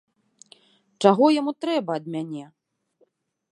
[1.05, 2.43] Чаго яму трэба ад мяне?